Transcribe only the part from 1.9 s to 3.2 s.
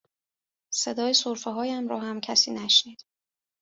هم کسی نشنید